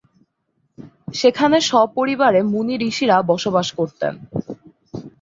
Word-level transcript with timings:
সেখানে 1.13 1.57
সপরিবারে 1.69 2.39
মুনি-ঋষিরা 2.51 3.17
বসবাস 3.31 3.67
করতেন। 3.77 4.13